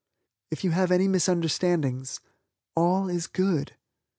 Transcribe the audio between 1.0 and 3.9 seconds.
misunderstandings, All is Good.